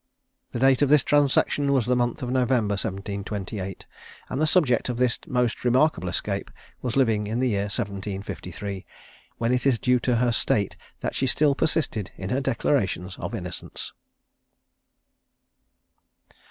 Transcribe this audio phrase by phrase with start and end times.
[0.51, 3.85] The date of this transaction was the month of November, 1728;
[4.31, 6.49] and the subject of this most remarkable escape
[6.81, 8.83] was living in the year 1753,
[9.37, 13.15] when it is due to her to state that she still persisted in her declarations
[13.19, 13.93] of innocence.